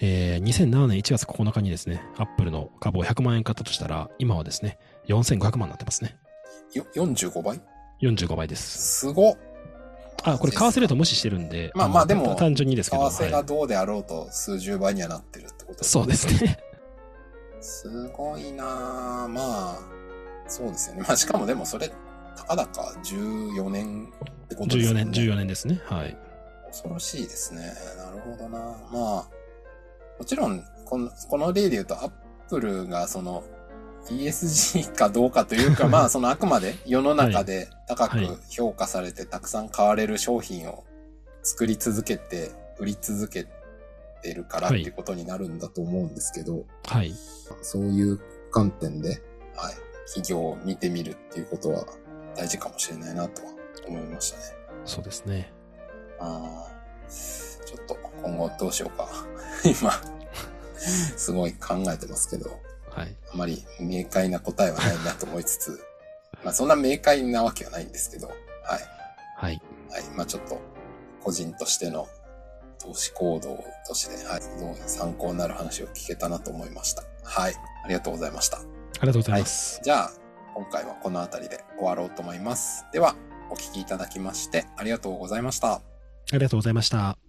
[0.00, 6.16] えー2007年1月9日にですね、アップルの株を100万円買ったとしたら、今はですね、4500万になってますね。
[6.72, 7.60] よ、45倍
[8.00, 9.00] 45倍です。
[9.00, 9.38] すごっ
[10.24, 16.58] あ、これ、為替レート無視してるんで、のまあまあでも単純にですけど、為替がはどうであろうと数十倍にはなってるってことい、そうですね。
[17.60, 19.28] すごいなぁ。
[19.28, 19.78] まあ、
[20.46, 21.02] そうですよね。
[21.06, 21.90] まあしかもでもそれ、
[22.36, 24.06] たかだか14年
[24.44, 25.04] ってことです14よね。
[25.04, 25.80] 年、14年ですね。
[25.84, 26.16] はい。
[26.66, 27.72] 恐ろしいですね。
[27.96, 28.58] なるほどな。
[28.58, 29.28] まあ、
[30.18, 32.10] もちろん、この、この例で言うと、アッ
[32.48, 33.44] プルがその、
[34.10, 40.84] ESG かどうかというか、 まあ、そのあくまで世の中で高くはい評価されてたくさん買われる商品を
[41.42, 43.46] 作り続けて売り続け
[44.20, 47.12] てるからっていうことになるんだと思うんですけど、はい。
[47.62, 49.18] そういう観点で、はい、
[50.06, 51.84] 企業を見てみるっていうことは
[52.36, 53.52] 大事かもしれないなとは
[53.86, 54.44] 思いましたね。
[54.84, 55.52] そうですね。
[56.20, 56.78] あー
[57.68, 59.08] ちょっと今後どうしようか。
[59.64, 59.92] 今、
[60.78, 62.58] すごい考えてますけど、
[62.90, 63.14] はい。
[63.32, 65.84] あまり明快な答えはないなと思いつつ、
[66.42, 68.36] まあそんな明快なわけはないんですけど、はい。
[69.36, 69.62] はい。
[69.90, 70.04] はい。
[70.16, 70.58] まあちょっと、
[71.22, 72.08] 個人としての
[72.88, 74.42] 投資行動として、はい。
[74.86, 77.04] 参考になる話を聞けたなと思いました。
[77.22, 77.54] はい。
[77.84, 78.58] ありがとうございました。
[78.58, 78.60] あ
[79.02, 79.80] りがとうございます。
[79.84, 80.12] じゃあ、
[80.54, 82.86] 今回はこの辺りで終わろうと思います。
[82.92, 83.14] では、
[83.50, 85.74] お聞きいただきましてありがとうございました。
[85.74, 85.82] あ
[86.32, 87.27] りがとうございました。